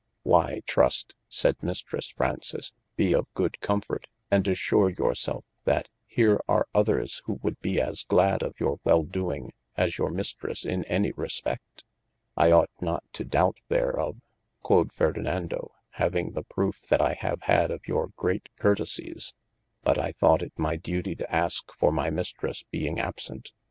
Why 0.23 0.61
Trust 0.65 1.13
(sayd 1.29 1.57
Mistresse 1.61 2.13
Fraunces) 2.15 2.73
be 2.95 3.13
of 3.13 3.31
good 3.35 3.59
comfort, 3.59 4.07
& 4.31 4.31
assure 4.31 4.89
your 4.89 5.13
selfe 5.13 5.43
that 5.65 5.89
here 6.07 6.39
are 6.47 6.67
others 6.73 7.21
who 7.25 7.33
would 7.43 7.59
be 7.61 7.79
as 7.79 8.01
glad 8.03 8.41
of 8.41 8.59
your 8.59 8.79
wel 8.83 9.03
doing, 9.03 9.53
as 9.77 9.99
your 9.99 10.09
mistres 10.09 10.65
in 10.65 10.83
any 10.85 11.11
respe£t. 11.13 11.83
I 12.35 12.51
ought 12.51 12.71
not 12.81 13.03
to 13.13 13.23
doubt 13.23 13.59
there 13.67 13.95
of 13.95 14.15
(quod 14.63 14.91
Ferdinado) 14.91 15.69
having 15.91 16.31
the 16.31 16.43
profe 16.45 16.81
that 16.87 16.99
I 16.99 17.13
have 17.19 17.43
had 17.43 17.69
of 17.69 17.87
your 17.87 18.07
great 18.15 18.49
courtesies, 18.57 19.35
but 19.83 19.99
I 19.99 20.13
thought 20.13 20.41
it 20.41 20.53
my 20.57 20.77
dutye 20.77 21.15
to 21.19 21.31
aske 21.31 21.71
for 21.77 21.91
my 21.91 22.09
mistresse 22.09 22.63
being 22.71 22.99
absent. 22.99 23.51